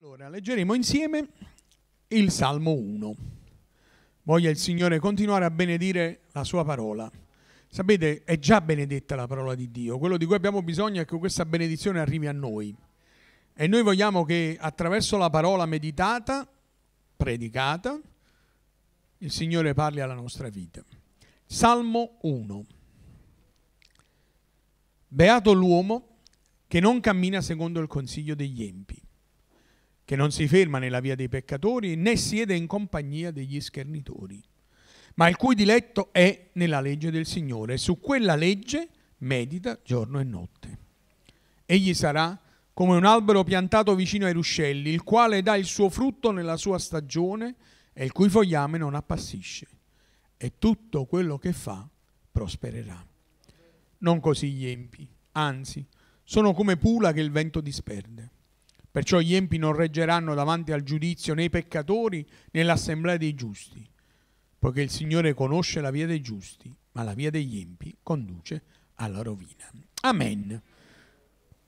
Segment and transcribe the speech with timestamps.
[0.00, 1.28] Allora, leggeremo insieme
[2.06, 3.16] il Salmo 1.
[4.22, 7.10] Voglia il Signore continuare a benedire la sua parola.
[7.66, 9.98] Sapete, è già benedetta la parola di Dio.
[9.98, 12.72] Quello di cui abbiamo bisogno è che questa benedizione arrivi a noi.
[13.52, 16.48] E noi vogliamo che attraverso la parola meditata,
[17.16, 18.00] predicata,
[19.18, 20.80] il Signore parli alla nostra vita.
[21.44, 22.66] Salmo 1.
[25.08, 26.18] Beato l'uomo
[26.68, 29.06] che non cammina secondo il consiglio degli empi
[30.08, 34.42] che non si ferma nella via dei peccatori né siede in compagnia degli schernitori,
[35.16, 40.18] ma il cui diletto è nella legge del Signore e su quella legge medita giorno
[40.18, 40.78] e notte.
[41.66, 42.40] Egli sarà
[42.72, 46.78] come un albero piantato vicino ai ruscelli, il quale dà il suo frutto nella sua
[46.78, 47.56] stagione
[47.92, 49.66] e il cui fogliame non appassisce,
[50.38, 51.86] e tutto quello che fa
[52.32, 53.06] prospererà.
[53.98, 55.84] Non così gli empi, anzi,
[56.24, 58.36] sono come pula che il vento disperde.
[58.98, 63.88] Perciò gli empi non reggeranno davanti al giudizio né i peccatori né l'assemblea dei giusti,
[64.58, 68.60] poiché il Signore conosce la via dei giusti, ma la via degli empi conduce
[68.96, 69.70] alla rovina.
[70.00, 70.60] Amen.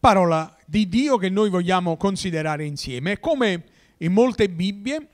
[0.00, 3.20] Parola di Dio che noi vogliamo considerare insieme.
[3.20, 3.64] Come
[3.98, 5.08] in molte Bibbie,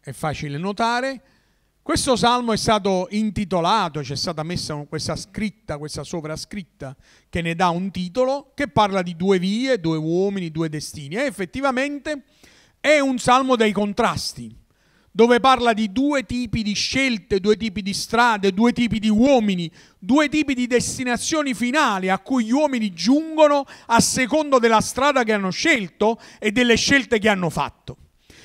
[0.00, 1.22] è facile notare,
[1.90, 6.94] questo salmo è stato intitolato, c'è stata messa questa scritta, questa sovrascritta
[7.28, 11.16] che ne dà un titolo che parla di due vie, due uomini, due destini.
[11.16, 12.22] E effettivamente
[12.78, 14.54] è un salmo dei contrasti,
[15.10, 19.68] dove parla di due tipi di scelte, due tipi di strade, due tipi di uomini,
[19.98, 25.32] due tipi di destinazioni finali a cui gli uomini giungono a secondo della strada che
[25.32, 27.96] hanno scelto e delle scelte che hanno fatto.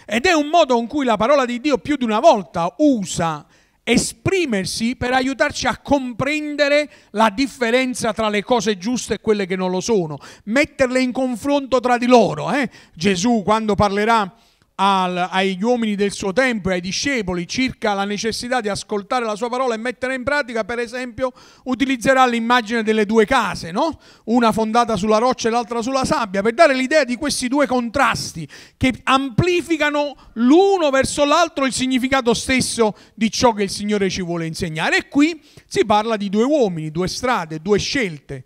[0.06, 3.46] Ed è un modo in cui la parola di Dio più di una volta usa
[3.88, 9.70] esprimersi per aiutarci a comprendere la differenza tra le cose giuste e quelle che non
[9.70, 12.52] lo sono, metterle in confronto tra di loro.
[12.52, 12.70] Eh?
[12.94, 14.34] Gesù quando parlerà
[14.76, 19.36] al, agli uomini del suo tempo e ai discepoli circa la necessità di ascoltare la
[19.36, 21.32] sua parola e mettere in pratica, per esempio,
[21.66, 24.00] utilizzerà l'immagine delle due case, no?
[24.26, 28.48] una fondata sulla roccia e l'altra sulla sabbia, per dare l'idea di questi due contrasti
[28.76, 34.46] che amplificano l'uno verso l'altro il significato stesso di ciò che il Signore ci vuole
[34.46, 34.98] insegnare.
[34.98, 38.46] E qui si parla di due uomini, due strade, due scelte,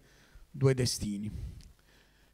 [0.52, 1.32] due destini.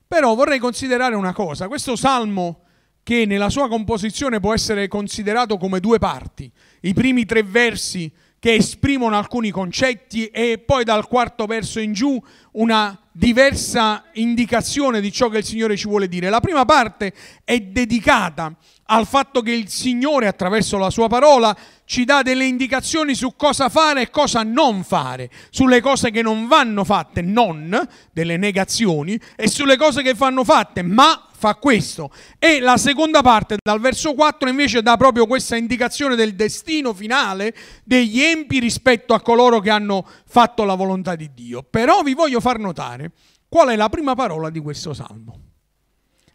[0.07, 2.64] Però vorrei considerare una cosa, questo salmo
[3.05, 6.51] che nella sua composizione può essere considerato come due parti.
[6.81, 12.19] I primi tre versi che esprimono alcuni concetti e poi dal quarto verso in giù
[12.53, 16.29] una diversa indicazione di ciò che il Signore ci vuole dire.
[16.29, 18.55] La prima parte è dedicata
[18.87, 23.69] al fatto che il Signore attraverso la sua parola ci dà delle indicazioni su cosa
[23.69, 29.47] fare e cosa non fare, sulle cose che non vanno fatte, non delle negazioni, e
[29.47, 32.11] sulle cose che vanno fatte, ma fa questo.
[32.39, 37.55] E la seconda parte, dal verso 4, invece dà proprio questa indicazione del destino finale
[37.83, 41.63] degli empi rispetto a coloro che hanno fatto la volontà di Dio.
[41.63, 43.11] Però vi voglio far notare
[43.47, 45.39] qual è la prima parola di questo salmo.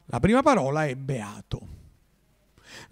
[0.06, 1.78] La prima parola è beato.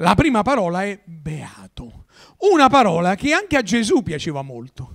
[0.00, 2.04] La prima parola è beato.
[2.52, 4.92] Una parola che anche a Gesù piaceva molto.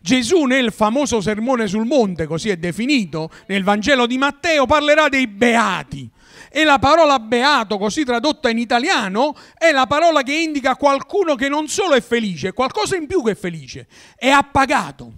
[0.00, 5.26] Gesù nel famoso sermone sul monte, così è definito, nel Vangelo di Matteo, parlerà dei
[5.26, 6.10] beati.
[6.50, 11.50] E la parola beato, così tradotta in italiano, è la parola che indica qualcuno che
[11.50, 13.86] non solo è felice, qualcosa in più che è felice,
[14.16, 15.12] è appagato,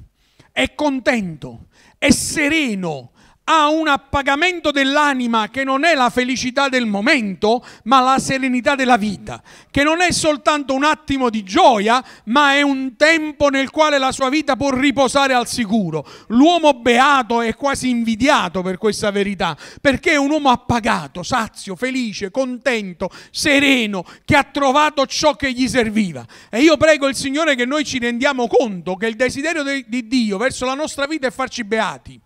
[0.51, 1.67] è contento,
[1.99, 3.13] è sereno,
[3.53, 8.97] ha un appagamento dell'anima che non è la felicità del momento, ma la serenità della
[8.97, 13.99] vita, che non è soltanto un attimo di gioia, ma è un tempo nel quale
[13.99, 16.07] la sua vita può riposare al sicuro.
[16.29, 22.31] L'uomo beato è quasi invidiato per questa verità, perché è un uomo appagato, sazio, felice,
[22.31, 26.25] contento, sereno, che ha trovato ciò che gli serviva.
[26.51, 30.39] E io prego il Signore che noi ci rendiamo conto che il desiderio di Dio
[30.39, 32.21] verso la nostra vita è farci beati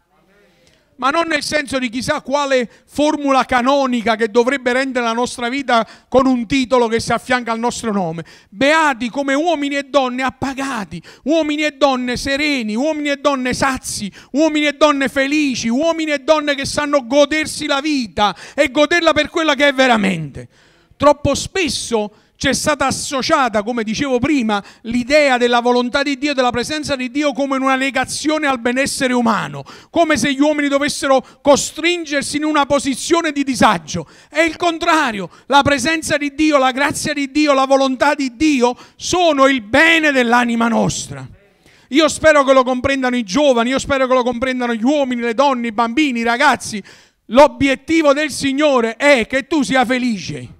[0.96, 5.86] ma non nel senso di chissà quale formula canonica che dovrebbe rendere la nostra vita
[6.08, 8.24] con un titolo che si affianca al nostro nome.
[8.48, 14.66] Beati come uomini e donne appagati, uomini e donne sereni, uomini e donne sazi, uomini
[14.66, 19.54] e donne felici, uomini e donne che sanno godersi la vita e goderla per quella
[19.54, 20.48] che è veramente.
[20.96, 22.12] Troppo spesso
[22.44, 27.32] c'è stata associata, come dicevo prima, l'idea della volontà di Dio, della presenza di Dio
[27.32, 33.32] come una negazione al benessere umano, come se gli uomini dovessero costringersi in una posizione
[33.32, 34.06] di disagio.
[34.28, 38.76] È il contrario, la presenza di Dio, la grazia di Dio, la volontà di Dio
[38.94, 41.26] sono il bene dell'anima nostra.
[41.88, 45.32] Io spero che lo comprendano i giovani, io spero che lo comprendano gli uomini, le
[45.32, 46.82] donne, i bambini, i ragazzi.
[47.28, 50.53] L'obiettivo del Signore è che tu sia felice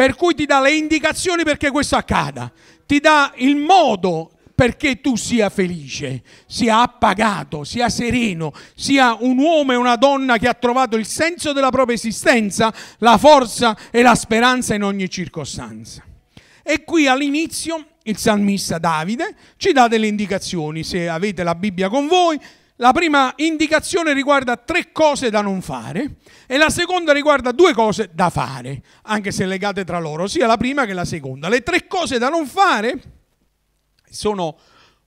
[0.00, 2.50] per cui ti dà le indicazioni perché questo accada,
[2.86, 9.72] ti dà il modo perché tu sia felice, sia appagato, sia sereno, sia un uomo
[9.72, 14.14] e una donna che ha trovato il senso della propria esistenza, la forza e la
[14.14, 16.02] speranza in ogni circostanza.
[16.62, 22.06] E qui all'inizio il salmista Davide ci dà delle indicazioni, se avete la Bibbia con
[22.06, 22.40] voi,
[22.80, 26.16] la prima indicazione riguarda tre cose da non fare
[26.46, 30.56] e la seconda riguarda due cose da fare, anche se legate tra loro, sia la
[30.56, 31.50] prima che la seconda.
[31.50, 32.98] Le tre cose da non fare
[34.08, 34.58] sono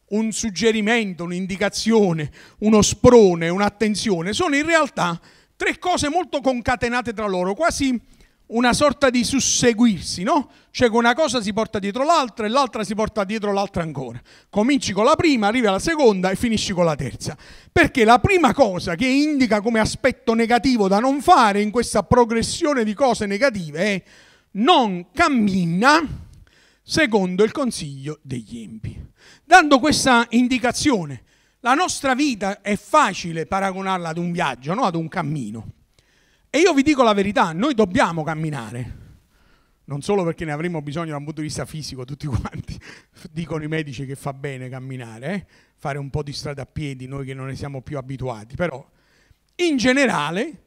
[0.09, 5.19] un suggerimento, un'indicazione, uno sprone, un'attenzione, sono in realtà
[5.55, 7.99] tre cose molto concatenate tra loro, quasi
[8.47, 10.49] una sorta di susseguirsi, no?
[10.69, 14.21] Cioè che una cosa si porta dietro l'altra e l'altra si porta dietro l'altra ancora.
[14.49, 17.37] Cominci con la prima, arrivi alla seconda e finisci con la terza.
[17.71, 22.83] Perché la prima cosa che indica come aspetto negativo da non fare in questa progressione
[22.83, 24.03] di cose negative è
[24.51, 26.01] non cammina
[26.81, 29.11] secondo il consiglio degli empi.
[29.43, 31.23] Dando questa indicazione,
[31.61, 34.83] la nostra vita è facile paragonarla ad un viaggio, no?
[34.83, 35.65] ad un cammino.
[36.55, 38.97] E io vi dico la verità, noi dobbiamo camminare.
[39.85, 42.79] Non solo perché ne avremo bisogno dal punto di vista fisico, tutti quanti.
[43.31, 45.45] Dicono i medici che fa bene camminare, eh?
[45.77, 48.55] fare un po' di strada a piedi, noi che non ne siamo più abituati.
[48.55, 48.87] Però,
[49.55, 50.61] in generale,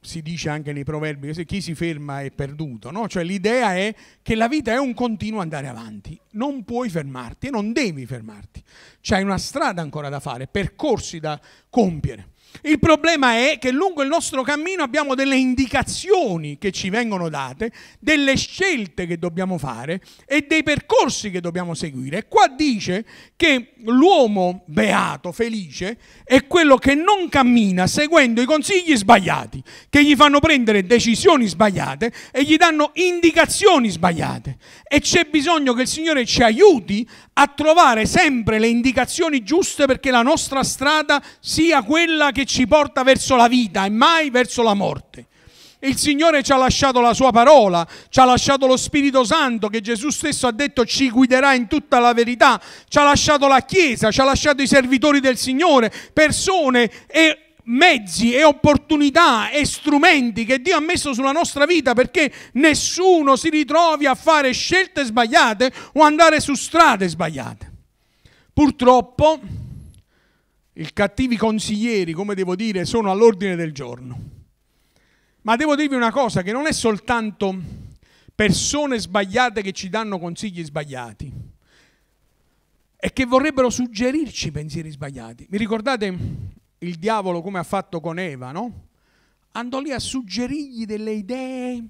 [0.00, 3.08] si dice anche nei proverbi che chi si ferma è perduto, no?
[3.08, 3.92] Cioè l'idea è
[4.22, 8.62] che la vita è un continuo andare avanti, non puoi fermarti e non devi fermarti.
[9.00, 12.28] C'hai una strada ancora da fare, percorsi da compiere.
[12.62, 17.72] Il problema è che lungo il nostro cammino abbiamo delle indicazioni che ci vengono date,
[17.98, 22.18] delle scelte che dobbiamo fare e dei percorsi che dobbiamo seguire.
[22.18, 23.06] E qua dice
[23.36, 30.14] che l'uomo beato, felice, è quello che non cammina seguendo i consigli sbagliati, che gli
[30.14, 34.58] fanno prendere decisioni sbagliate e gli danno indicazioni sbagliate.
[34.86, 40.10] E c'è bisogno che il Signore ci aiuti a trovare sempre le indicazioni giuste perché
[40.10, 44.74] la nostra strada sia quella che ci porta verso la vita e mai verso la
[44.74, 45.26] morte.
[45.82, 49.80] Il Signore ci ha lasciato la sua parola, ci ha lasciato lo Spirito Santo che
[49.80, 54.10] Gesù stesso ha detto ci guiderà in tutta la verità, ci ha lasciato la Chiesa,
[54.10, 60.60] ci ha lasciato i servitori del Signore, persone e mezzi e opportunità e strumenti che
[60.60, 66.02] Dio ha messo sulla nostra vita perché nessuno si ritrovi a fare scelte sbagliate o
[66.02, 67.72] andare su strade sbagliate.
[68.52, 69.40] Purtroppo
[70.80, 74.18] i cattivi consiglieri, come devo dire, sono all'ordine del giorno.
[75.42, 77.54] Ma devo dirvi una cosa, che non è soltanto
[78.34, 81.30] persone sbagliate che ci danno consigli sbagliati
[82.96, 85.46] e che vorrebbero suggerirci pensieri sbagliati.
[85.50, 86.18] Mi ricordate
[86.78, 88.88] il diavolo come ha fatto con Eva, no?
[89.52, 91.84] Andò lì a suggerirgli delle idee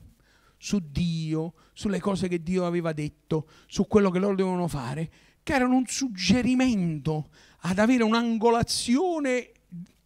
[0.57, 5.11] su Dio, sulle cose che Dio aveva detto, su quello che loro dovevano fare,
[5.43, 7.29] che erano un suggerimento
[7.63, 9.53] ad avere un'angolazione,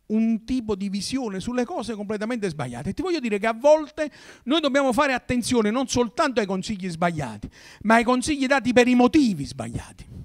[0.06, 2.90] un tipo di visione sulle cose completamente sbagliate.
[2.90, 4.10] E ti voglio dire che a volte
[4.44, 7.48] noi dobbiamo fare attenzione non soltanto ai consigli sbagliati,
[7.82, 10.23] ma ai consigli dati per i motivi sbagliati.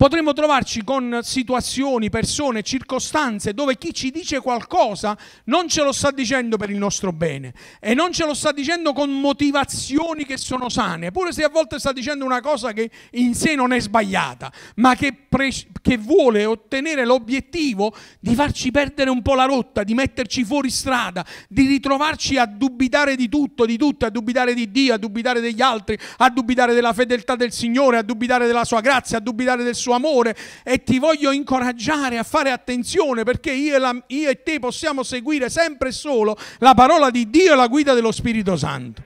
[0.00, 5.14] Potremmo trovarci con situazioni, persone, circostanze dove chi ci dice qualcosa
[5.44, 8.94] non ce lo sta dicendo per il nostro bene e non ce lo sta dicendo
[8.94, 13.34] con motivazioni che sono sane, pure se a volte sta dicendo una cosa che in
[13.34, 15.52] sé non è sbagliata, ma che, pre-
[15.82, 21.26] che vuole ottenere l'obiettivo di farci perdere un po' la rotta, di metterci fuori strada,
[21.46, 25.60] di ritrovarci a dubitare di tutto, di tutto, a dubitare di Dio, a dubitare degli
[25.60, 29.74] altri, a dubitare della fedeltà del Signore, a dubitare della sua grazia, a dubitare del
[29.74, 34.28] suo suo amore e ti voglio incoraggiare a fare attenzione perché io e, la, io
[34.30, 38.12] e te possiamo seguire sempre e solo la parola di Dio e la guida dello
[38.12, 39.02] Spirito Santo.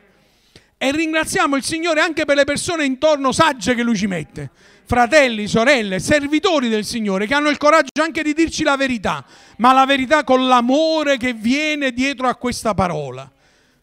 [0.77, 4.51] E ringraziamo il Signore anche per le persone intorno sagge che Lui ci mette.
[4.87, 9.25] Fratelli, sorelle, servitori del Signore che hanno il coraggio anche di dirci la verità,
[9.59, 13.31] ma la verità con l'amore che viene dietro a questa parola.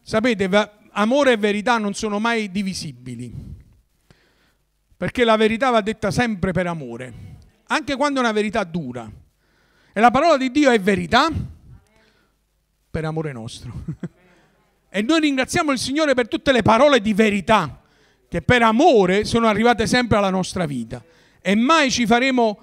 [0.04, 0.48] Sapete,
[0.92, 3.51] amore e verità non sono mai divisibili
[5.02, 7.12] perché la verità va detta sempre per amore,
[7.70, 9.12] anche quando è una verità dura.
[9.94, 11.28] E la parola di Dio è verità
[12.92, 13.74] per amore nostro.
[14.90, 17.82] e noi ringraziamo il Signore per tutte le parole di verità
[18.30, 21.04] che per amore sono arrivate sempre alla nostra vita.
[21.42, 22.60] E mai ci faremo,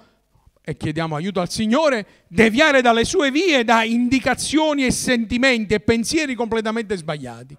[0.61, 6.35] e chiediamo aiuto al Signore, deviare dalle sue vie da indicazioni e sentimenti e pensieri
[6.35, 7.57] completamente sbagliati.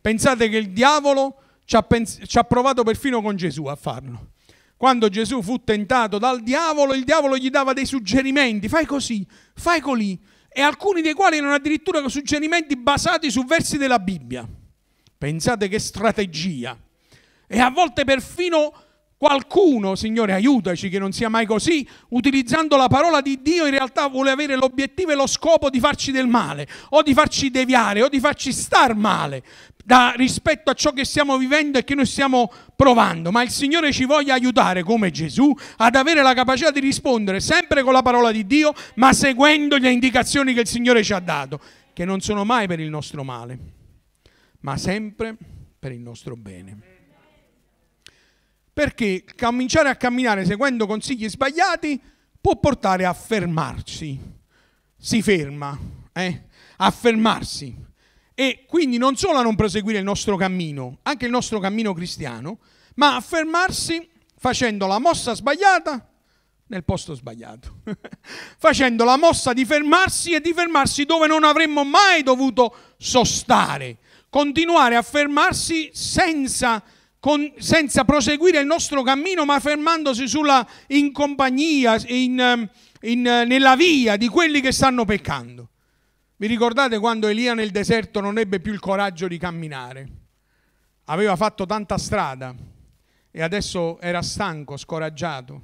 [0.00, 4.30] Pensate che il diavolo ci ha, pens- ci ha provato perfino con Gesù a farlo.
[4.76, 9.80] Quando Gesù fu tentato dal diavolo, il diavolo gli dava dei suggerimenti, fai così, fai
[9.80, 10.18] colì,
[10.48, 14.48] e alcuni dei quali erano addirittura suggerimenti basati su versi della Bibbia.
[15.18, 16.78] Pensate che strategia.
[17.46, 18.72] E a volte perfino
[19.16, 24.08] qualcuno, Signore aiutaci che non sia mai così, utilizzando la parola di Dio in realtà
[24.08, 28.08] vuole avere l'obiettivo e lo scopo di farci del male, o di farci deviare, o
[28.08, 29.42] di farci star male
[29.84, 33.30] da, rispetto a ciò che stiamo vivendo e che noi stiamo provando.
[33.30, 37.82] Ma il Signore ci voglia aiutare, come Gesù, ad avere la capacità di rispondere sempre
[37.82, 41.60] con la parola di Dio, ma seguendo le indicazioni che il Signore ci ha dato,
[41.92, 43.58] che non sono mai per il nostro male,
[44.60, 45.36] ma sempre
[45.78, 46.94] per il nostro bene
[48.76, 51.98] perché cominciare a camminare seguendo consigli sbagliati
[52.38, 54.20] può portare a fermarsi.
[54.98, 55.78] Si ferma,
[56.12, 56.42] eh?
[56.76, 57.74] a fermarsi.
[58.34, 62.58] E quindi non solo a non proseguire il nostro cammino, anche il nostro cammino cristiano,
[62.96, 66.10] ma a fermarsi facendo la mossa sbagliata
[66.66, 67.76] nel posto sbagliato,
[68.58, 73.96] facendo la mossa di fermarsi e di fermarsi dove non avremmo mai dovuto sostare,
[74.28, 76.82] continuare a fermarsi senza
[77.26, 83.74] con, senza proseguire il nostro cammino, ma fermandosi sulla, in compagnia, in, ehm, in, nella
[83.74, 85.70] via di quelli che stanno peccando.
[86.36, 90.08] Vi ricordate quando Elia nel deserto non ebbe più il coraggio di camminare?
[91.06, 92.54] Aveva fatto tanta strada
[93.32, 95.60] e adesso era stanco, scoraggiato.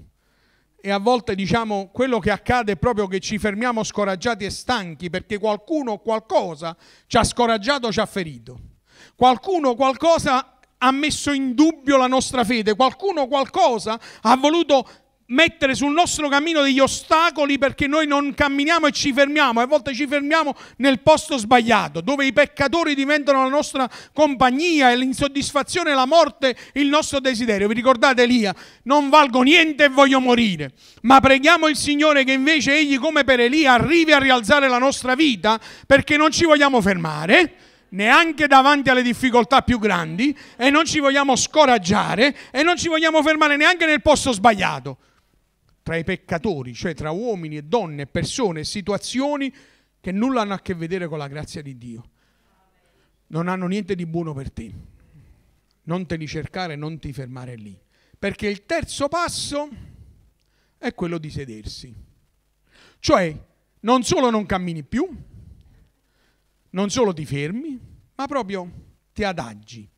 [0.80, 5.10] E a volte diciamo quello che accade è proprio che ci fermiamo scoraggiati e stanchi
[5.10, 6.76] perché qualcuno o qualcosa
[7.06, 8.58] ci ha scoraggiato, ci ha ferito.
[9.14, 14.86] Qualcuno qualcosa ha messo in dubbio la nostra fede, qualcuno qualcosa ha voluto
[15.26, 19.94] mettere sul nostro cammino degli ostacoli perché noi non camminiamo e ci fermiamo, a volte
[19.94, 26.04] ci fermiamo nel posto sbagliato, dove i peccatori diventano la nostra compagnia e l'insoddisfazione, la
[26.04, 27.68] morte, il nostro desiderio.
[27.68, 28.54] Vi ricordate Elia?
[28.82, 30.72] Non valgo niente e voglio morire.
[31.02, 35.14] Ma preghiamo il Signore che invece egli come per Elia arrivi a rialzare la nostra
[35.14, 41.00] vita perché non ci vogliamo fermare neanche davanti alle difficoltà più grandi e non ci
[41.00, 44.98] vogliamo scoraggiare e non ci vogliamo fermare neanche nel posto sbagliato.
[45.82, 49.52] Tra i peccatori, cioè tra uomini e donne, persone e situazioni
[50.00, 52.04] che nulla hanno a che vedere con la grazia di Dio.
[53.28, 54.72] Non hanno niente di buono per te.
[55.84, 57.76] Non te li cercare, non ti fermare lì.
[58.18, 59.68] Perché il terzo passo
[60.78, 61.92] è quello di sedersi.
[63.00, 63.36] Cioè,
[63.80, 65.08] non solo non cammini più,
[66.72, 67.80] non solo ti fermi,
[68.14, 68.70] ma proprio
[69.12, 69.88] ti adagi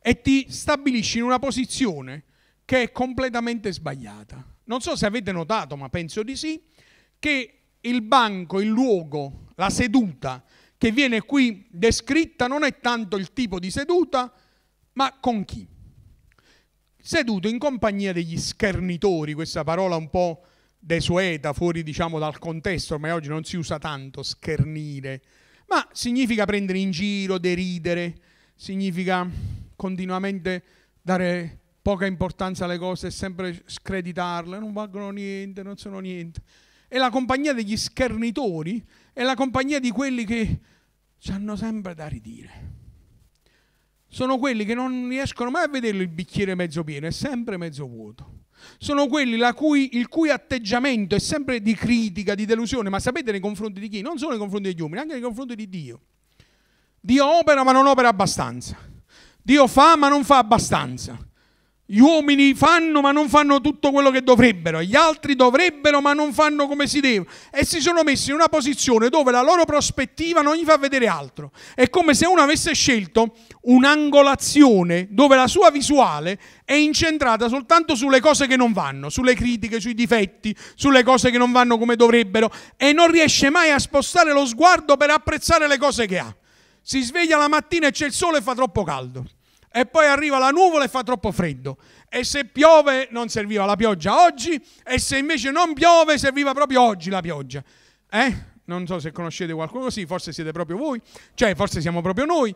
[0.00, 2.24] e ti stabilisci in una posizione
[2.64, 4.44] che è completamente sbagliata.
[4.64, 6.62] Non so se avete notato, ma penso di sì,
[7.18, 10.44] che il banco, il luogo, la seduta
[10.78, 14.32] che viene qui descritta non è tanto il tipo di seduta,
[14.92, 15.66] ma con chi.
[16.98, 20.42] Seduto in compagnia degli schernitori, questa parola un po'
[20.78, 25.22] desueta, fuori diciamo dal contesto, ormai oggi non si usa tanto schernire,
[25.68, 28.18] ma significa prendere in giro, deridere,
[28.54, 29.28] significa
[29.74, 30.62] continuamente
[31.02, 36.40] dare poca importanza alle cose e sempre screditarle, non valgono niente, non sono niente.
[36.88, 40.60] E la compagnia degli schernitori è la compagnia di quelli che
[41.28, 42.74] hanno sempre da ridire.
[44.08, 47.86] Sono quelli che non riescono mai a vedere il bicchiere mezzo pieno, è sempre mezzo
[47.86, 48.44] vuoto
[48.78, 53.40] sono quelli cui, il cui atteggiamento è sempre di critica, di delusione, ma sapete nei
[53.40, 54.00] confronti di chi?
[54.00, 56.00] Non solo nei confronti degli uomini, anche nei confronti di Dio.
[57.00, 58.76] Dio opera ma non opera abbastanza.
[59.42, 61.25] Dio fa ma non fa abbastanza.
[61.88, 66.32] Gli uomini fanno ma non fanno tutto quello che dovrebbero, gli altri dovrebbero ma non
[66.32, 70.42] fanno come si deve e si sono messi in una posizione dove la loro prospettiva
[70.42, 71.52] non gli fa vedere altro.
[71.76, 78.18] È come se uno avesse scelto un'angolazione dove la sua visuale è incentrata soltanto sulle
[78.18, 82.50] cose che non vanno, sulle critiche, sui difetti, sulle cose che non vanno come dovrebbero
[82.76, 86.34] e non riesce mai a spostare lo sguardo per apprezzare le cose che ha.
[86.82, 89.24] Si sveglia la mattina e c'è il sole e fa troppo caldo
[89.76, 91.76] e poi arriva la nuvola e fa troppo freddo.
[92.08, 96.80] E se piove non serviva la pioggia oggi e se invece non piove serviva proprio
[96.80, 97.62] oggi la pioggia.
[98.08, 98.36] Eh?
[98.64, 100.98] Non so se conoscete qualcuno così, forse siete proprio voi,
[101.34, 102.54] cioè forse siamo proprio noi,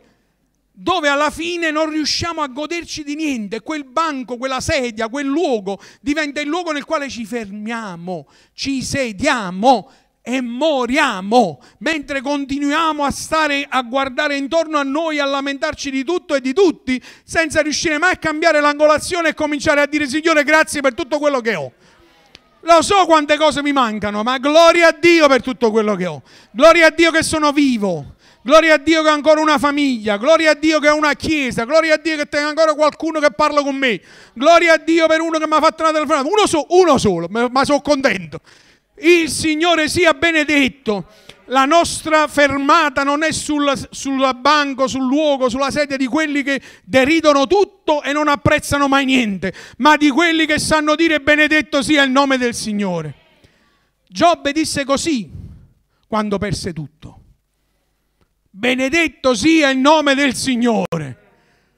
[0.71, 3.61] dove alla fine non riusciamo a goderci di niente.
[3.61, 9.91] Quel banco, quella sedia, quel luogo diventa il luogo nel quale ci fermiamo, ci sediamo
[10.23, 16.35] e moriamo mentre continuiamo a stare a guardare intorno a noi, a lamentarci di tutto
[16.35, 20.81] e di tutti, senza riuscire mai a cambiare l'angolazione e cominciare a dire Signore grazie
[20.81, 21.71] per tutto quello che ho.
[22.63, 26.21] Lo so quante cose mi mancano, ma gloria a Dio per tutto quello che ho.
[26.51, 28.15] Gloria a Dio che sono vivo.
[28.43, 31.63] Gloria a Dio che ho ancora una famiglia, gloria a Dio che ho una chiesa,
[31.63, 34.01] gloria a Dio che tengo ancora qualcuno che parla con me,
[34.33, 37.27] gloria a Dio per uno che mi ha fatto una telefonata, uno, so, uno solo,
[37.29, 38.39] ma sono contento.
[38.95, 41.07] Il Signore sia benedetto.
[41.51, 46.61] la nostra fermata non è sul, sul banco, sul luogo, sulla sedia di quelli che
[46.83, 52.03] deridono tutto e non apprezzano mai niente, ma di quelli che sanno dire benedetto sia
[52.03, 53.15] il nome del Signore.
[54.07, 55.29] Giobbe disse così
[56.07, 57.19] quando perse tutto.
[58.49, 61.17] Benedetto sia il nome del Signore.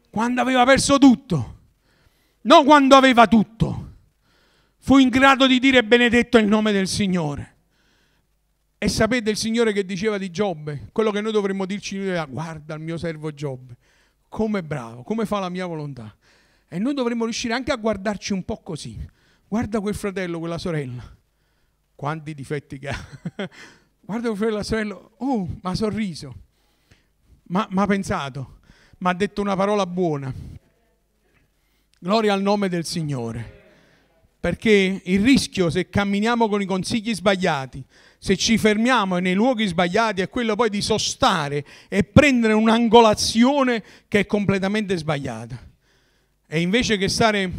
[0.09, 1.57] Quando aveva perso tutto,
[2.41, 3.82] non quando aveva tutto.
[4.85, 7.55] Fu in grado di dire benedetto è il nome del Signore.
[8.77, 10.89] E sapete il Signore che diceva di Giobbe?
[10.91, 13.77] Quello che noi dovremmo dirci noi era guarda il mio servo Giobbe,
[14.27, 16.13] come è bravo, come fa la mia volontà.
[16.67, 18.99] E noi dovremmo riuscire anche a guardarci un po' così.
[19.47, 21.15] Guarda quel fratello, quella sorella.
[21.95, 22.97] Quanti difetti che ha.
[24.01, 24.95] guarda quel fratello, quella sorella.
[25.19, 26.35] Oh, ma ha sorriso.
[27.43, 28.59] Ma ha pensato.
[28.97, 30.33] Ma ha detto una parola buona.
[31.99, 33.52] Gloria al nome del Signore.
[34.43, 37.81] Perché il rischio se camminiamo con i consigli sbagliati,
[38.19, 44.19] se ci fermiamo nei luoghi sbagliati, è quello poi di sostare e prendere un'angolazione che
[44.19, 45.57] è completamente sbagliata.
[46.45, 47.49] E invece che stare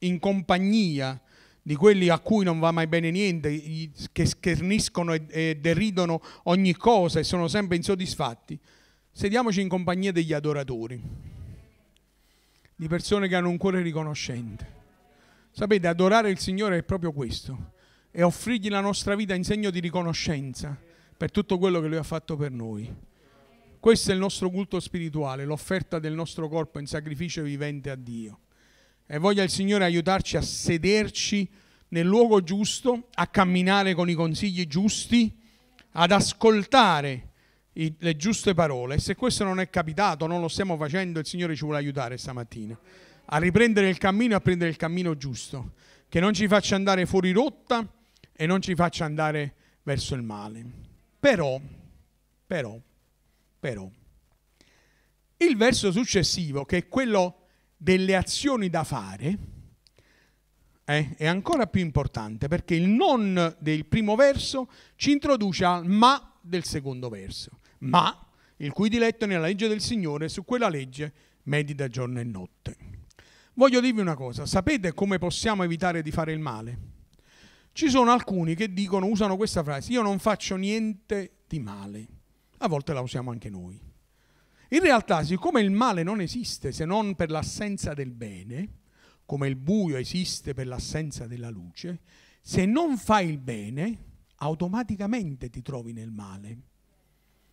[0.00, 1.18] in compagnia
[1.62, 7.18] di quelli a cui non va mai bene niente, che scherniscono e deridono ogni cosa
[7.18, 8.58] e sono sempre insoddisfatti,
[9.10, 11.00] sediamoci in compagnia degli adoratori,
[12.76, 14.75] di persone che hanno un cuore riconoscente
[15.58, 17.72] Sapete, adorare il Signore è proprio questo,
[18.10, 20.78] è offrirgli la nostra vita in segno di riconoscenza
[21.16, 22.94] per tutto quello che Lui ha fatto per noi.
[23.80, 28.40] Questo è il nostro culto spirituale, l'offerta del nostro corpo in sacrificio vivente a Dio.
[29.06, 31.48] E voglia il Signore aiutarci a sederci
[31.88, 35.34] nel luogo giusto, a camminare con i consigli giusti,
[35.92, 37.30] ad ascoltare
[37.72, 38.96] i, le giuste parole.
[38.96, 42.18] E se questo non è capitato, non lo stiamo facendo, il Signore ci vuole aiutare
[42.18, 42.78] stamattina
[43.26, 45.72] a riprendere il cammino e a prendere il cammino giusto,
[46.08, 47.86] che non ci faccia andare fuori rotta
[48.32, 50.64] e non ci faccia andare verso il male.
[51.18, 51.60] Però,
[52.46, 52.78] però,
[53.58, 53.90] però,
[55.38, 57.40] il verso successivo, che è quello
[57.76, 59.38] delle azioni da fare,
[60.84, 66.32] eh, è ancora più importante perché il non del primo verso ci introduce al ma
[66.40, 67.58] del secondo verso.
[67.78, 68.26] Ma
[68.58, 71.12] il cui diletto è nella legge del Signore, su quella legge
[71.44, 72.76] medita giorno e notte.
[73.58, 76.78] Voglio dirvi una cosa, sapete come possiamo evitare di fare il male?
[77.72, 82.06] Ci sono alcuni che dicono, usano questa frase, io non faccio niente di male.
[82.58, 83.80] A volte la usiamo anche noi.
[84.68, 88.68] In realtà, siccome il male non esiste se non per l'assenza del bene,
[89.24, 92.00] come il buio esiste per l'assenza della luce,
[92.42, 94.04] se non fai il bene,
[94.36, 96.58] automaticamente ti trovi nel male,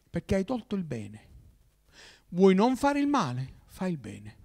[0.10, 1.28] perché hai tolto il bene.
[2.30, 3.54] Vuoi non fare il male?
[3.68, 4.42] Fai il bene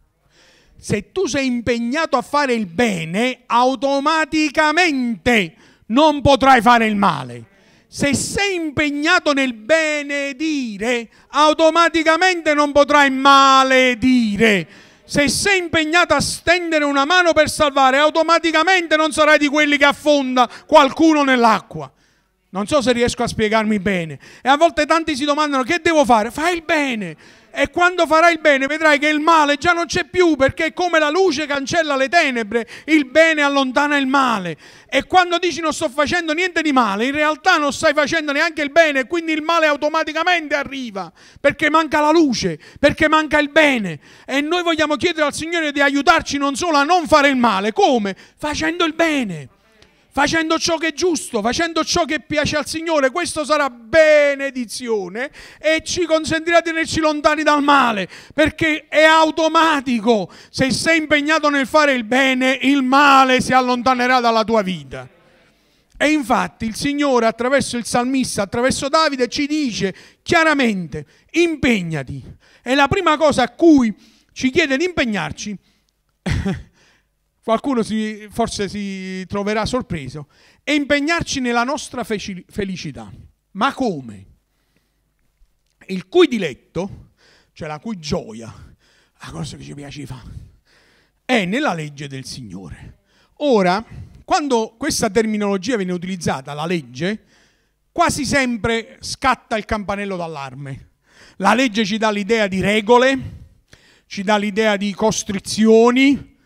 [0.80, 5.54] se tu sei impegnato a fare il bene, automaticamente
[5.86, 7.46] non potrai fare il male.
[7.88, 14.68] Se sei impegnato nel benedire, automaticamente non potrai maledire.
[15.04, 19.86] Se sei impegnato a stendere una mano per salvare, automaticamente non sarai di quelli che
[19.86, 21.90] affonda qualcuno nell'acqua.
[22.50, 24.18] Non so se riesco a spiegarmi bene.
[24.42, 26.30] E a volte tanti si domandano che devo fare?
[26.30, 27.16] Fai il bene
[27.60, 31.00] e quando farai il bene vedrai che il male già non c'è più perché come
[31.00, 34.56] la luce cancella le tenebre, il bene allontana il male.
[34.88, 38.62] E quando dici non sto facendo niente di male, in realtà non stai facendo neanche
[38.62, 43.98] il bene, quindi il male automaticamente arriva perché manca la luce, perché manca il bene.
[44.24, 47.72] E noi vogliamo chiedere al Signore di aiutarci non solo a non fare il male,
[47.72, 48.14] come?
[48.36, 49.48] Facendo il bene
[50.10, 55.82] facendo ciò che è giusto, facendo ciò che piace al Signore, questo sarà benedizione e
[55.84, 60.30] ci consentirà di tenerci lontani dal male, perché è automatico.
[60.50, 65.08] Se sei impegnato nel fare il bene, il male si allontanerà dalla tua vita.
[66.00, 72.22] E infatti il Signore attraverso il salmista, attraverso Davide, ci dice chiaramente, impegnati.
[72.62, 73.92] E la prima cosa a cui
[74.32, 75.58] ci chiede di impegnarci
[77.48, 80.28] qualcuno si, forse si troverà sorpreso,
[80.62, 83.10] e impegnarci nella nostra felicità.
[83.52, 84.26] Ma come?
[85.86, 87.12] Il cui diletto,
[87.54, 88.52] cioè la cui gioia,
[89.20, 90.30] la cosa che ci piace fare,
[91.24, 92.98] è nella legge del Signore.
[93.36, 93.82] Ora,
[94.26, 97.24] quando questa terminologia viene utilizzata, la legge,
[97.90, 100.90] quasi sempre scatta il campanello d'allarme.
[101.36, 103.18] La legge ci dà l'idea di regole,
[104.04, 106.36] ci dà l'idea di costrizioni,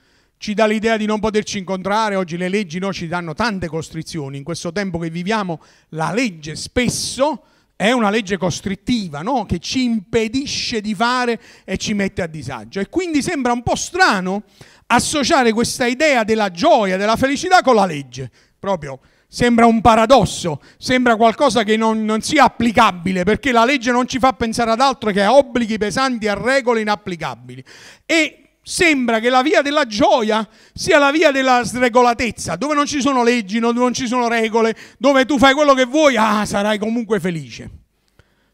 [0.42, 4.38] ci dà l'idea di non poterci incontrare, oggi le leggi no, ci danno tante costrizioni,
[4.38, 7.44] in questo tempo che viviamo la legge spesso
[7.76, 9.46] è una legge costrittiva, no?
[9.46, 12.80] che ci impedisce di fare e ci mette a disagio.
[12.80, 14.42] E quindi sembra un po' strano
[14.86, 18.28] associare questa idea della gioia, della felicità con la legge.
[18.58, 24.06] Proprio Sembra un paradosso, sembra qualcosa che non, non, sia applicabile, perché la legge non
[24.06, 27.64] ci fa pensare ad altro che a obblighi pesanti, a regole inapplicabili.
[28.04, 33.00] E sembra che la via della gioia sia la via della sregolatezza, dove non ci
[33.00, 36.78] sono leggi, dove non ci sono regole, dove tu fai quello che vuoi, ah, sarai
[36.78, 37.70] comunque felice.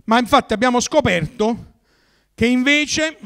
[0.05, 1.73] Ma infatti abbiamo scoperto
[2.35, 3.19] che invece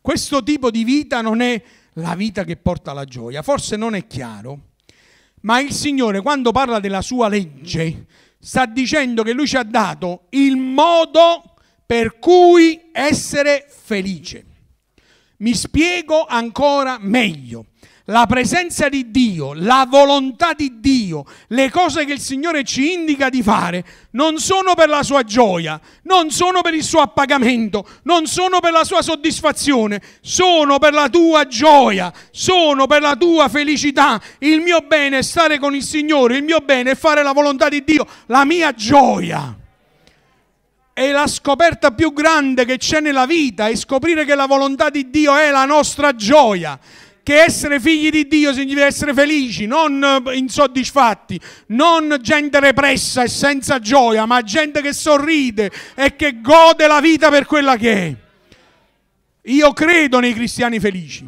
[0.00, 1.62] questo tipo di vita non è
[1.94, 3.42] la vita che porta alla gioia.
[3.42, 4.68] Forse non è chiaro
[5.42, 8.06] ma il Signore quando parla della sua legge
[8.38, 11.54] sta dicendo che Lui ci ha dato il modo
[11.86, 14.46] per cui essere felice.
[15.40, 17.64] Mi spiego ancora meglio
[18.10, 23.30] la presenza di Dio, la volontà di Dio, le cose che il Signore ci indica
[23.30, 28.26] di fare, non sono per la sua gioia, non sono per il suo appagamento, non
[28.26, 34.20] sono per la sua soddisfazione, sono per la tua gioia, sono per la tua felicità.
[34.40, 37.68] Il mio bene è stare con il Signore, il mio bene è fare la volontà
[37.68, 39.59] di Dio, la mia gioia.
[41.00, 45.08] E la scoperta più grande che c'è nella vita è scoprire che la volontà di
[45.08, 46.78] Dio è la nostra gioia
[47.22, 53.28] che essere figli di Dio significa essere felici, non eh, insoddisfatti, non gente repressa e
[53.28, 58.14] senza gioia, ma gente che sorride e che gode la vita per quella che è.
[59.50, 61.26] Io credo nei cristiani felici,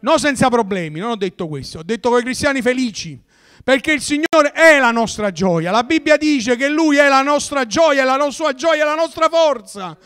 [0.00, 3.18] non senza problemi, non ho detto questo, ho detto con i cristiani felici,
[3.64, 5.70] perché il Signore è la nostra gioia.
[5.70, 9.30] La Bibbia dice che Lui è la nostra gioia, la sua gioia è la nostra
[9.30, 9.96] forza.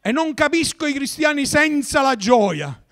[0.00, 2.82] E non capisco i cristiani senza la gioia.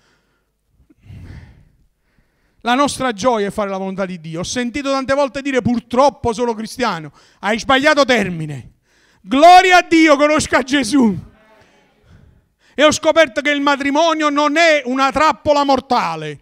[2.61, 4.41] La nostra gioia è fare la volontà di Dio.
[4.41, 7.11] Ho sentito tante volte dire purtroppo sono cristiano.
[7.39, 8.73] Hai sbagliato termine.
[9.19, 11.17] Gloria a Dio, conosca Gesù.
[12.75, 16.39] E ho scoperto che il matrimonio non è una trappola mortale,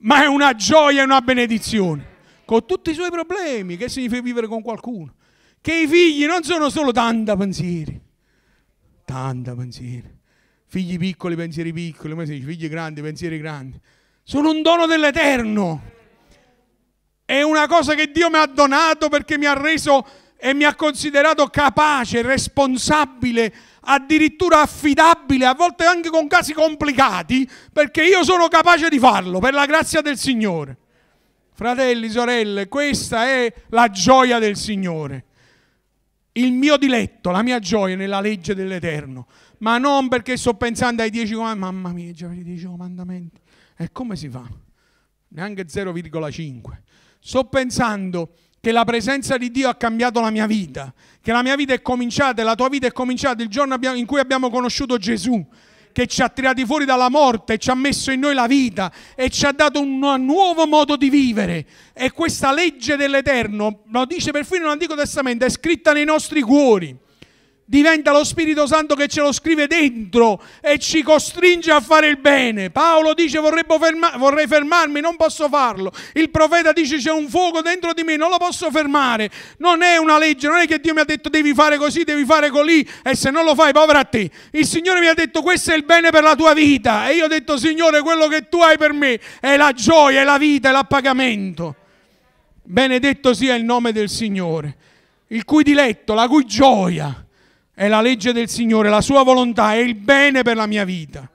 [0.00, 2.16] ma è una gioia e una benedizione.
[2.48, 5.12] Con tutti i suoi problemi, che significa vivere con qualcuno.
[5.60, 8.00] Che i figli non sono solo tanta pensieri.
[9.04, 10.16] Tanta pensieri.
[10.66, 12.46] Figli piccoli, pensieri piccoli, come si dice?
[12.46, 13.78] Figli grandi, pensieri grandi
[14.28, 15.80] sono un dono dell'Eterno.
[17.24, 20.06] È una cosa che Dio mi ha donato perché mi ha reso
[20.36, 28.04] e mi ha considerato capace, responsabile, addirittura affidabile, a volte anche con casi complicati, perché
[28.04, 30.76] io sono capace di farlo per la grazia del Signore.
[31.58, 35.24] Fratelli, sorelle, questa è la gioia del Signore.
[36.34, 39.26] Il mio diletto, la mia gioia nella legge dell'Eterno,
[39.58, 43.40] ma non perché sto pensando ai dieci comandamenti, mamma mia, già i dieci comandamenti.
[43.76, 44.48] E come si fa?
[45.30, 46.60] Neanche 0,5.
[47.18, 51.56] Sto pensando che la presenza di Dio ha cambiato la mia vita, che la mia
[51.56, 54.96] vita è cominciata e la tua vita è cominciata il giorno in cui abbiamo conosciuto
[54.96, 55.44] Gesù,
[55.98, 59.30] che ci ha tirati fuori dalla morte ci ha messo in noi la vita e
[59.30, 61.66] ci ha dato un nuovo modo di vivere.
[61.92, 66.96] E questa legge dell'Eterno, lo dice perfino nell'Antico Testamento, è scritta nei nostri cuori
[67.68, 72.16] diventa lo Spirito Santo che ce lo scrive dentro e ci costringe a fare il
[72.16, 72.70] bene.
[72.70, 73.40] Paolo dice
[73.78, 75.92] ferma- vorrei fermarmi, non posso farlo.
[76.14, 79.30] Il profeta dice c'è un fuoco dentro di me, non lo posso fermare.
[79.58, 82.24] Non è una legge, non è che Dio mi ha detto devi fare così, devi
[82.24, 84.30] fare così e se non lo fai, povera a te.
[84.52, 87.26] Il Signore mi ha detto questo è il bene per la tua vita e io
[87.26, 90.70] ho detto Signore quello che tu hai per me è la gioia, è la vita,
[90.70, 91.74] è l'appagamento.
[92.62, 94.76] Benedetto sia il nome del Signore,
[95.28, 97.26] il cui diletto, la cui gioia
[97.78, 101.30] è la legge del Signore, la sua volontà, è il bene per la mia vita.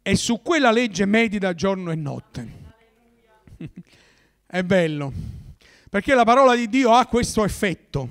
[0.00, 2.52] E su quella legge medita giorno e notte.
[4.46, 5.12] È bello,
[5.90, 8.08] perché la parola di Dio ha questo effetto,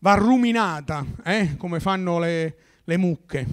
[0.00, 1.56] va ruminata, eh?
[1.56, 3.46] come fanno le, le mucche,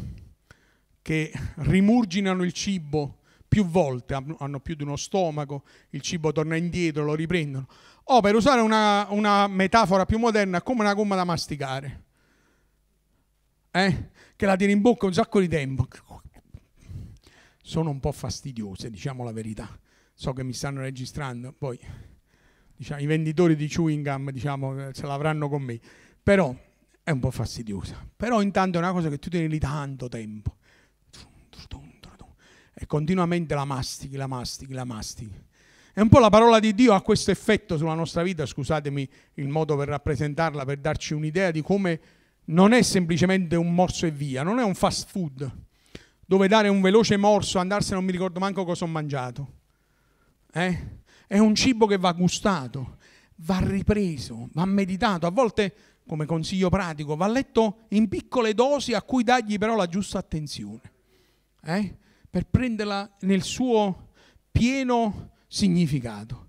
[1.02, 7.06] che rimurginano il cibo più volte, hanno più di uno stomaco, il cibo torna indietro,
[7.06, 7.66] lo riprendono.
[8.12, 12.08] O per usare una, una metafora più moderna, come una gomma da masticare
[13.72, 14.10] eh?
[14.36, 15.88] che la tiene in bocca un sacco di tempo.
[17.62, 19.80] Sono un po' fastidiose, diciamo la verità.
[20.14, 21.80] So che mi stanno registrando, poi
[22.76, 25.80] diciamo, i venditori di chewing gum diciamo, ce l'avranno con me,
[26.22, 26.54] però
[27.04, 28.06] è un po' fastidiosa.
[28.16, 30.58] Però intanto è una cosa che tu tieni lì tanto tempo
[32.82, 35.44] e continuamente la mastichi, la mastichi, la mastichi.
[35.94, 39.50] E un po' la parola di Dio ha questo effetto sulla nostra vita, scusatemi il
[39.50, 42.00] modo per rappresentarla, per darci un'idea di come
[42.50, 45.68] non è semplicemente un morso e via, non è un fast food
[46.30, 49.54] dove dare un veloce morso, andarsene, non mi ricordo manco cosa ho mangiato.
[50.54, 51.00] Eh?
[51.26, 52.98] È un cibo che va gustato,
[53.38, 55.26] va ripreso, va meditato.
[55.26, 55.74] A volte,
[56.06, 60.82] come consiglio pratico, va letto in piccole dosi a cui dagli però la giusta attenzione,
[61.64, 61.98] eh?
[62.30, 64.10] per prenderla nel suo
[64.52, 66.49] pieno significato.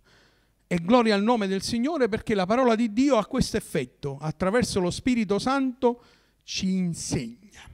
[0.73, 4.79] E gloria al nome del Signore perché la parola di Dio ha questo effetto, attraverso
[4.79, 6.01] lo Spirito Santo
[6.45, 7.69] ci insegna.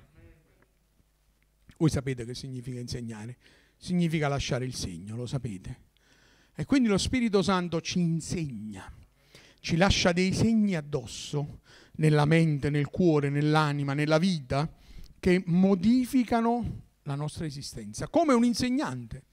[1.76, 3.36] Voi sapete che significa insegnare?
[3.76, 5.80] Significa lasciare il segno, lo sapete.
[6.54, 8.90] E quindi lo Spirito Santo ci insegna,
[9.60, 11.60] ci lascia dei segni addosso,
[11.96, 14.74] nella mente, nel cuore, nell'anima, nella vita,
[15.20, 18.08] che modificano la nostra esistenza.
[18.08, 19.24] Come un insegnante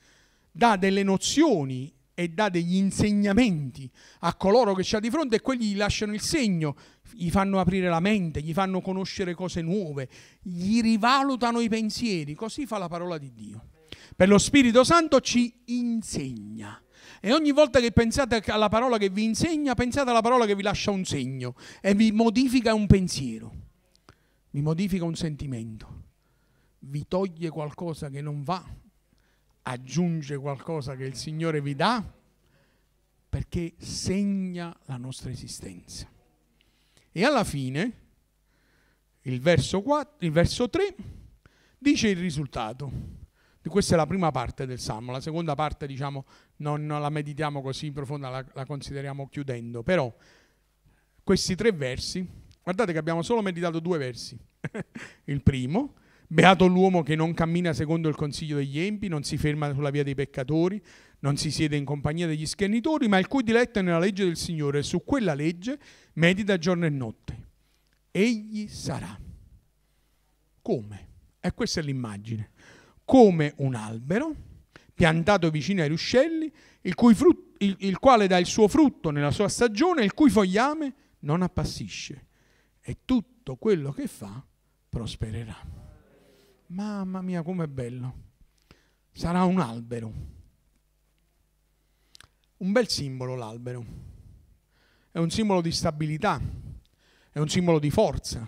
[0.52, 5.72] dà delle nozioni e dà degli insegnamenti a coloro che c'ha di fronte e quelli
[5.72, 6.76] gli lasciano il segno,
[7.12, 10.08] gli fanno aprire la mente, gli fanno conoscere cose nuove,
[10.42, 12.36] gli rivalutano i pensieri.
[12.36, 13.70] Così fa la parola di Dio.
[14.16, 16.80] Per lo Spirito Santo ci insegna.
[17.20, 20.62] E ogni volta che pensate alla parola che vi insegna, pensate alla parola che vi
[20.62, 23.54] lascia un segno e vi modifica un pensiero,
[24.52, 26.04] vi modifica un sentimento,
[26.80, 28.64] vi toglie qualcosa che non va,
[29.64, 32.04] aggiunge qualcosa che il Signore vi dà,
[33.30, 36.08] perché segna la nostra esistenza.
[37.12, 38.02] E alla fine,
[39.22, 40.96] il verso, 4, il verso 3
[41.78, 43.22] dice il risultato.
[43.64, 46.26] Questa è la prima parte del Salmo, la seconda parte diciamo
[46.58, 50.14] non la meditiamo così profonda, la, la consideriamo chiudendo, però
[51.24, 52.28] questi tre versi,
[52.62, 54.38] guardate che abbiamo solo meditato due versi.
[55.26, 55.96] il primo,
[56.34, 60.04] beato l'uomo che non cammina secondo il consiglio degli empi, non si ferma sulla via
[60.04, 60.82] dei peccatori,
[61.20, 64.38] non si siede in compagnia degli schernitori, ma il cui diletto è nella legge del
[64.38, 65.80] Signore e su quella legge
[66.14, 67.48] medita giorno e notte.
[68.12, 69.18] Egli sarà.
[70.62, 71.08] Come?
[71.40, 72.52] E questa è l'immagine
[73.06, 74.36] come un albero
[74.94, 79.50] piantato vicino ai ruscelli, il, frutto, il, il quale dà il suo frutto nella sua
[79.50, 82.28] stagione, il cui fogliame non appassisce.
[82.82, 84.44] E tutto quello che fa
[84.90, 85.83] prospererà.
[86.74, 88.14] Mamma mia, com'è bello.
[89.12, 90.12] Sarà un albero.
[92.58, 93.86] Un bel simbolo l'albero.
[95.12, 96.42] È un simbolo di stabilità,
[97.32, 98.48] è un simbolo di forza.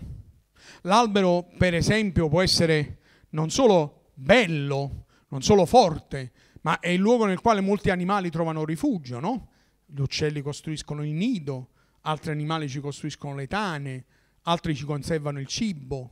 [0.81, 2.97] L'albero, per esempio, può essere
[3.29, 8.65] non solo bello, non solo forte, ma è il luogo nel quale molti animali trovano
[8.65, 9.51] rifugio, no?
[9.85, 14.05] Gli uccelli costruiscono il nido, altri animali ci costruiscono le tane,
[14.43, 16.09] altri ci conservano il cibo.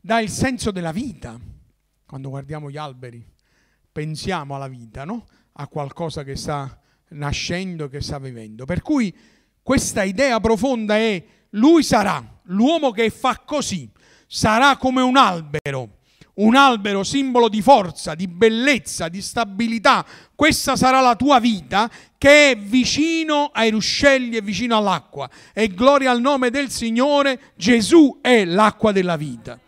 [0.00, 1.38] Dà il senso della vita.
[2.06, 3.24] Quando guardiamo gli alberi,
[3.92, 5.26] pensiamo alla vita, no?
[5.52, 8.64] A qualcosa che sta nascendo, che sta vivendo.
[8.64, 9.14] Per cui
[9.62, 13.88] questa idea profonda è lui sarà l'uomo che fa così,
[14.26, 15.98] sarà come un albero
[16.40, 20.04] un albero simbolo di forza, di bellezza, di stabilità.
[20.34, 25.28] Questa sarà la tua vita che è vicino ai ruscelli e vicino all'acqua.
[25.52, 29.58] E gloria al nome del Signore, Gesù è l'acqua della vita.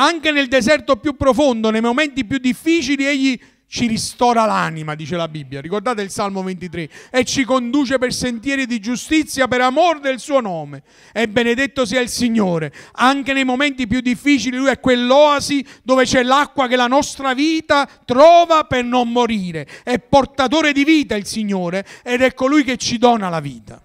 [0.00, 5.26] Anche nel deserto più profondo, nei momenti più difficili, egli ci ristora l'anima, dice la
[5.26, 5.60] Bibbia.
[5.60, 6.88] Ricordate il Salmo 23?
[7.10, 10.84] E ci conduce per sentieri di giustizia per amor del suo nome.
[11.12, 12.72] E benedetto sia il Signore.
[12.92, 17.88] Anche nei momenti più difficili lui è quell'oasi dove c'è l'acqua che la nostra vita
[18.04, 19.66] trova per non morire.
[19.82, 23.82] È portatore di vita il Signore ed è colui che ci dona la vita.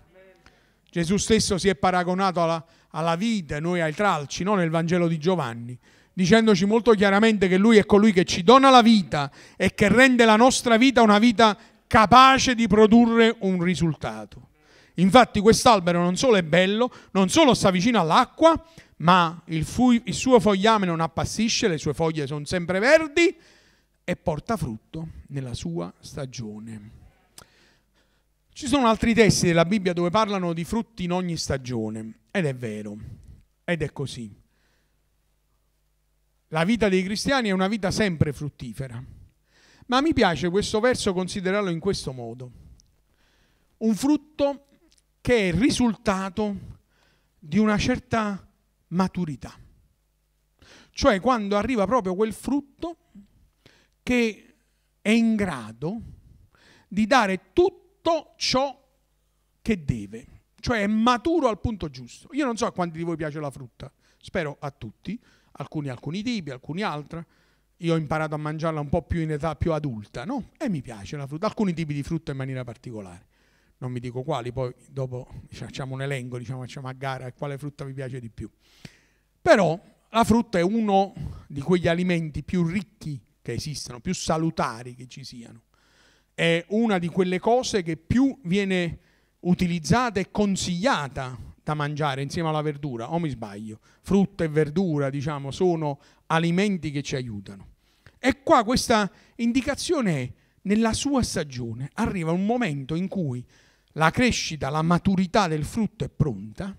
[0.91, 4.53] Gesù stesso si è paragonato alla, alla vita, noi ai tralci, no?
[4.53, 5.75] nel Vangelo di Giovanni
[6.13, 10.25] dicendoci molto chiaramente che Lui è colui che ci dona la vita e che rende
[10.25, 14.49] la nostra vita una vita capace di produrre un risultato.
[14.95, 18.63] Infatti quest'albero non solo è bello, non solo sta vicino all'acqua,
[18.97, 23.35] ma il, fu- il suo fogliame non appassisce, le sue foglie sono sempre verdi
[24.03, 27.01] e porta frutto nella sua stagione.
[28.51, 32.53] Ci sono altri testi della Bibbia dove parlano di frutti in ogni stagione ed è
[32.53, 32.95] vero,
[33.63, 34.42] ed è così.
[36.53, 39.03] La vita dei cristiani è una vita sempre fruttifera.
[39.87, 42.51] Ma mi piace questo verso considerarlo in questo modo.
[43.77, 44.67] Un frutto
[45.19, 46.55] che è il risultato
[47.39, 48.47] di una certa
[48.89, 49.51] maturità.
[50.91, 52.97] Cioè quando arriva proprio quel frutto
[54.03, 54.55] che
[55.01, 56.01] è in grado
[56.87, 58.79] di dare tutto ciò
[59.59, 60.27] che deve,
[60.59, 62.29] cioè è maturo al punto giusto.
[62.33, 65.19] Io non so a quanti di voi piace la frutta, spero a tutti,
[65.53, 67.23] alcuni alcuni tipi, alcuni altri.
[67.77, 70.51] Io ho imparato a mangiarla un po' più in età più adulta, no?
[70.57, 73.27] E mi piace la frutta, alcuni tipi di frutta in maniera particolare.
[73.79, 77.83] Non mi dico quali, poi dopo facciamo un elenco, diciamo, facciamo a gara quale frutta
[77.83, 78.49] vi piace di più.
[79.41, 79.77] Però
[80.09, 81.13] la frutta è uno
[81.47, 85.63] di quegli alimenti più ricchi che esistano, più salutari che ci siano.
[86.33, 88.99] È una di quelle cose che più viene
[89.41, 93.79] utilizzata e consigliata da mangiare insieme alla verdura, o mi sbaglio?
[94.01, 97.67] Frutta e verdura, diciamo, sono alimenti che ci aiutano.
[98.19, 100.31] E qua questa indicazione è
[100.63, 103.43] nella sua stagione arriva un momento in cui
[103.93, 106.75] la crescita, la maturità del frutto è pronta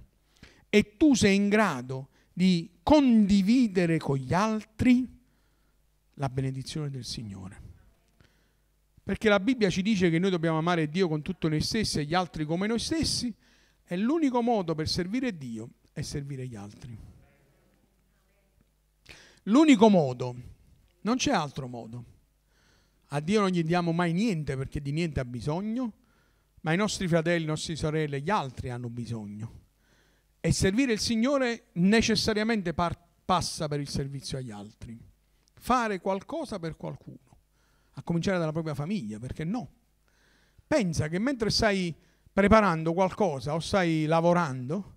[0.68, 5.06] e tu sei in grado di condividere con gli altri
[6.14, 7.60] la benedizione del Signore.
[9.02, 12.04] Perché la Bibbia ci dice che noi dobbiamo amare Dio con tutto noi stessi e
[12.04, 13.32] gli altri come noi stessi
[13.86, 16.98] e l'unico modo per servire Dio è servire gli altri.
[19.44, 20.34] L'unico modo,
[21.02, 22.04] non c'è altro modo.
[23.08, 25.92] A Dio non gli diamo mai niente perché di niente ha bisogno,
[26.62, 29.62] ma i nostri fratelli, i nostri sorelle, gli altri hanno bisogno.
[30.40, 34.98] E servire il Signore necessariamente par- passa per il servizio agli altri.
[35.52, 37.38] Fare qualcosa per qualcuno,
[37.92, 39.70] a cominciare dalla propria famiglia, perché no?
[40.66, 41.94] Pensa che mentre stai
[42.34, 44.96] preparando qualcosa o stai lavorando,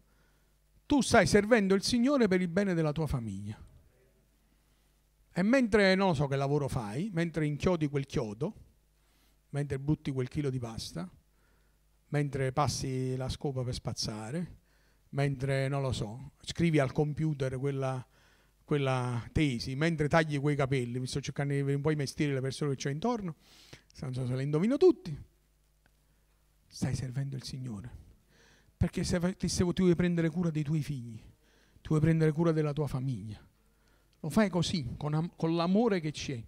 [0.88, 3.64] tu stai servendo il Signore per il bene della tua famiglia.
[5.32, 8.54] E mentre non so che lavoro fai, mentre inchiodi quel chiodo,
[9.50, 11.08] mentre butti quel chilo di pasta,
[12.08, 14.56] mentre passi la scopa per spazzare,
[15.10, 18.04] mentre, non lo so, scrivi al computer quella,
[18.64, 22.32] quella tesi, mentre tagli quei capelli, mi sto cercando di vedere un po' i mestieri
[22.32, 23.36] delle persone che c'ho intorno,
[24.00, 25.16] non so se le indovino tutti,
[26.68, 28.06] stai servendo il Signore.
[28.78, 31.20] Perché se, se tu vuoi prendere cura dei tuoi figli,
[31.82, 33.44] tu vuoi prendere cura della tua famiglia,
[34.20, 36.44] lo fai così, con, con l'amore che c'è.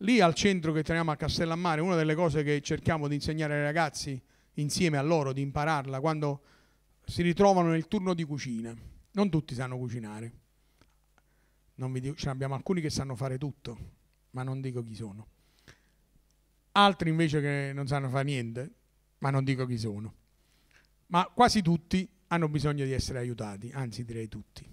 [0.00, 3.62] Lì al centro che teniamo a Castellammare, una delle cose che cerchiamo di insegnare ai
[3.62, 4.20] ragazzi
[4.54, 6.42] insieme a loro, di impararla, quando
[7.04, 8.76] si ritrovano nel turno di cucina.
[9.12, 10.32] Non tutti sanno cucinare.
[11.74, 13.78] Dico, ce ne abbiamo alcuni che sanno fare tutto,
[14.30, 15.26] ma non dico chi sono.
[16.78, 18.70] Altri invece che non sanno fare niente,
[19.18, 20.14] ma non dico chi sono.
[21.06, 24.68] Ma quasi tutti hanno bisogno di essere aiutati, anzi direi tutti.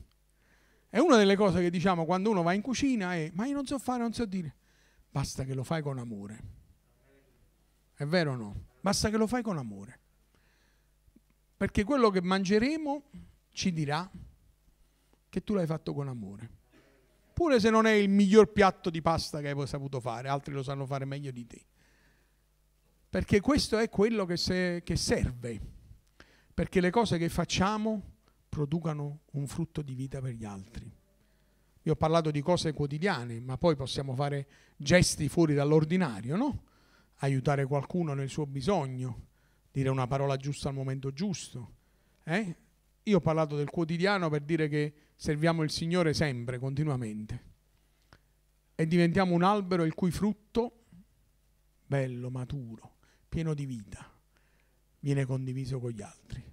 [0.89, 3.65] E una delle cose che diciamo quando uno va in cucina è, ma io non
[3.65, 4.53] so fare, non so dire,
[5.09, 6.43] basta che lo fai con amore.
[7.93, 8.65] È vero o no?
[8.81, 9.99] Basta che lo fai con amore.
[11.55, 13.03] Perché quello che mangeremo
[13.53, 14.11] ci dirà
[15.29, 16.49] che tu l'hai fatto con amore.
[17.33, 20.63] Pure se non è il miglior piatto di pasta che hai saputo fare, altri lo
[20.63, 21.65] sanno fare meglio di te.
[23.13, 25.61] Perché questo è quello che, se, che serve.
[26.51, 28.01] Perché le cose che facciamo
[28.49, 30.91] producano un frutto di vita per gli altri.
[31.83, 34.47] Io ho parlato di cose quotidiane, ma poi possiamo fare
[34.77, 36.63] gesti fuori dall'ordinario, no?
[37.17, 39.27] aiutare qualcuno nel suo bisogno,
[39.71, 41.73] dire una parola giusta al momento giusto.
[42.23, 42.55] Eh?
[43.03, 47.43] Io ho parlato del quotidiano per dire che serviamo il Signore sempre, continuamente.
[48.73, 50.85] E diventiamo un albero il cui frutto,
[51.85, 52.92] bello, maturo,
[53.33, 54.07] pieno di vita,
[54.99, 56.43] viene condiviso con gli altri.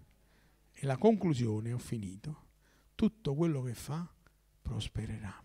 [0.73, 2.47] E la conclusione, ho finito,
[2.95, 4.11] tutto quello che fa
[4.63, 5.45] prospererà.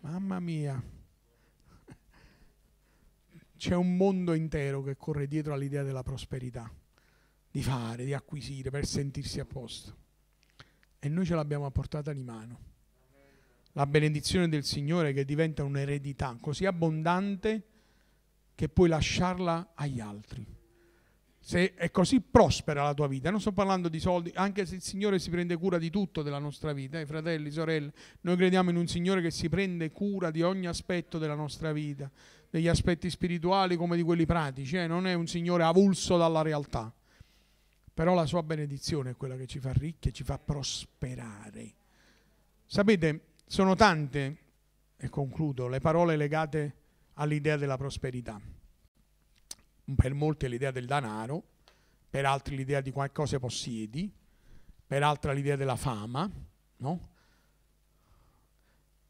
[0.00, 0.82] Mamma mia
[3.56, 6.68] c'è un mondo intero che corre dietro all'idea della prosperità,
[7.48, 9.96] di fare, di acquisire per sentirsi a posto.
[10.98, 12.72] E noi ce l'abbiamo a portata di mano.
[13.74, 17.68] La benedizione del Signore che diventa un'eredità così abbondante
[18.54, 20.46] che puoi lasciarla agli altri.
[21.38, 24.80] Se è così prospera la tua vita, non sto parlando di soldi, anche se il
[24.80, 28.76] Signore si prende cura di tutto della nostra vita, eh, fratelli, sorelle, noi crediamo in
[28.76, 32.10] un Signore che si prende cura di ogni aspetto della nostra vita,
[32.48, 34.86] degli aspetti spirituali come di quelli pratici, eh?
[34.86, 36.90] non è un Signore avulso dalla realtà.
[37.92, 41.74] Però la sua benedizione è quella che ci fa ricchi e ci fa prosperare.
[42.64, 44.38] Sapete, sono tante,
[44.96, 46.83] e concludo, le parole legate
[47.14, 48.40] all'idea della prosperità.
[49.94, 51.42] Per molti è l'idea del denaro,
[52.08, 54.12] per altri l'idea di qualcosa possiedi,
[54.86, 56.30] per altri l'idea della fama,
[56.76, 57.12] no?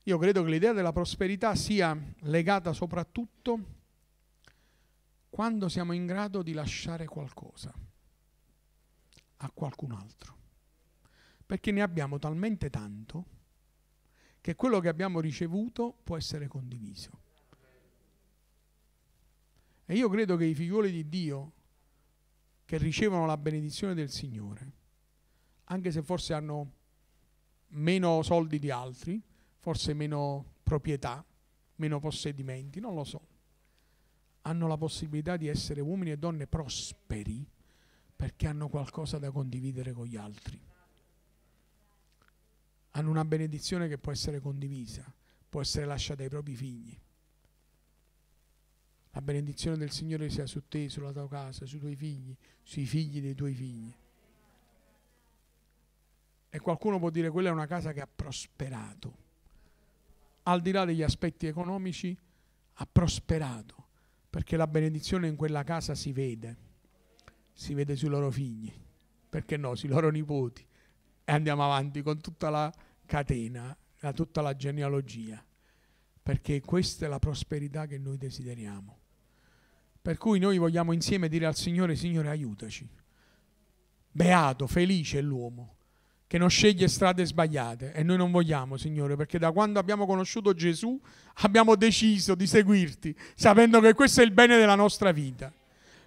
[0.05, 3.73] Io credo che l'idea della prosperità sia legata soprattutto
[5.31, 7.73] quando siamo in grado di lasciare qualcosa
[9.39, 10.37] a qualcun altro.
[11.47, 13.25] Perché ne abbiamo talmente tanto
[14.41, 17.24] che quello che abbiamo ricevuto può essere condiviso.
[19.87, 21.53] E io credo che i figlioli di Dio
[22.65, 24.73] che ricevono la benedizione del Signore,
[25.65, 26.73] anche se forse hanno
[27.69, 29.21] meno soldi di altri,
[29.59, 31.25] forse meno proprietà,
[31.77, 33.21] meno possedimenti, non lo so.
[34.43, 37.47] Hanno la possibilità di essere uomini e donne prosperi
[38.17, 40.61] perché hanno qualcosa da condividere con gli altri.
[42.93, 45.05] Hanno una benedizione che può essere condivisa,
[45.49, 46.97] può essere lasciata ai propri figli.
[49.15, 53.21] La benedizione del Signore sia su te, sulla tua casa, sui tuoi figli, sui figli
[53.21, 53.95] dei tuoi figli.
[56.51, 59.23] E qualcuno può dire quella è una casa che ha prosperato
[60.45, 62.17] al di là degli aspetti economici,
[62.75, 63.87] ha prosperato
[64.29, 66.57] perché la benedizione in quella casa si vede,
[67.53, 68.73] si vede sui loro figli,
[69.29, 70.67] perché no, sui loro nipoti.
[71.25, 72.73] E andiamo avanti con tutta la
[73.07, 73.77] catena,
[74.13, 75.43] tutta la genealogia,
[76.21, 79.03] perché questa è la prosperità che noi desideriamo.
[80.05, 82.87] Per cui noi vogliamo insieme dire al Signore, Signore aiutaci.
[84.11, 85.77] Beato, felice è l'uomo
[86.27, 90.53] che non sceglie strade sbagliate e noi non vogliamo, Signore, perché da quando abbiamo conosciuto
[90.53, 91.01] Gesù
[91.37, 95.51] abbiamo deciso di seguirti, sapendo che questo è il bene della nostra vita.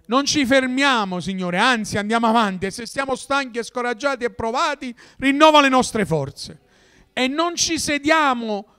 [0.05, 4.95] Non ci fermiamo, Signore, anzi andiamo avanti e se stiamo stanchi e scoraggiati e provati,
[5.17, 6.59] rinnova le nostre forze.
[7.13, 8.76] E non ci sediamo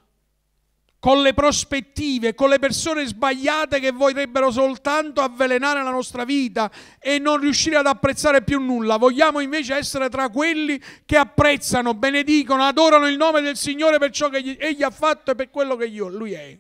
[1.00, 7.18] con le prospettive, con le persone sbagliate che vorrebbero soltanto avvelenare la nostra vita e
[7.18, 8.96] non riuscire ad apprezzare più nulla.
[8.96, 14.28] Vogliamo invece essere tra quelli che apprezzano, benedicono, adorano il nome del Signore per ciò
[14.28, 16.58] che Egli ha fatto e per quello che Lui è,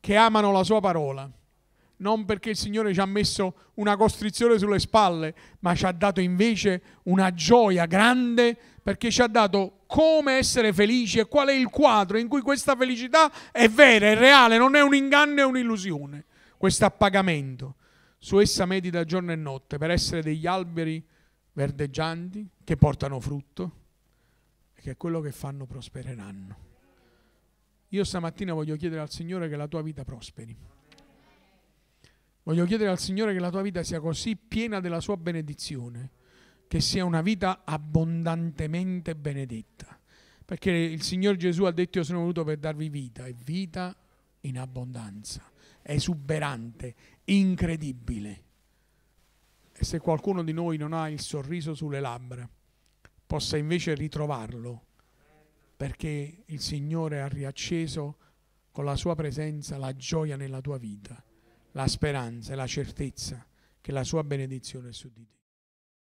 [0.00, 1.28] che amano la Sua parola.
[1.98, 6.20] Non perché il Signore ci ha messo una costrizione sulle spalle, ma ci ha dato
[6.20, 11.68] invece una gioia grande perché ci ha dato come essere felici e qual è il
[11.68, 16.26] quadro in cui questa felicità è vera, è reale, non è un inganno, è un'illusione.
[16.56, 17.74] Questo appagamento.
[18.16, 21.04] Su essa medita giorno e notte per essere degli alberi
[21.54, 23.72] verdeggianti che portano frutto
[24.74, 26.56] e che quello che fanno prospereranno.
[27.88, 30.56] Io stamattina voglio chiedere al Signore che la tua vita prosperi.
[32.44, 36.10] Voglio chiedere al Signore che la tua vita sia così piena della sua benedizione
[36.70, 39.98] che sia una vita abbondantemente benedetta.
[40.44, 43.92] Perché il Signore Gesù ha detto io sono venuto per darvi vita e vita
[44.42, 45.50] in abbondanza,
[45.82, 46.94] esuberante,
[47.24, 48.44] incredibile.
[49.72, 52.48] E se qualcuno di noi non ha il sorriso sulle labbra,
[53.26, 54.84] possa invece ritrovarlo,
[55.76, 58.16] perché il Signore ha riacceso
[58.70, 61.20] con la sua presenza la gioia nella tua vita,
[61.72, 63.44] la speranza e la certezza
[63.80, 65.39] che la sua benedizione è su di te.